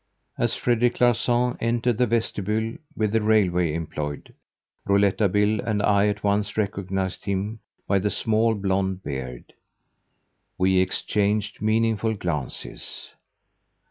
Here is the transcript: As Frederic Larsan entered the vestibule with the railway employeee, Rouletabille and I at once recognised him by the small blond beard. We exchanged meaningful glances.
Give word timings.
As 0.35 0.55
Frederic 0.55 0.99
Larsan 0.99 1.57
entered 1.61 1.99
the 1.99 2.07
vestibule 2.07 2.75
with 2.97 3.11
the 3.11 3.21
railway 3.21 3.75
employeee, 3.75 4.33
Rouletabille 4.87 5.59
and 5.59 5.83
I 5.83 6.07
at 6.07 6.23
once 6.23 6.57
recognised 6.57 7.25
him 7.25 7.59
by 7.87 7.99
the 7.99 8.09
small 8.09 8.55
blond 8.55 9.03
beard. 9.03 9.53
We 10.57 10.79
exchanged 10.79 11.61
meaningful 11.61 12.15
glances. 12.15 13.13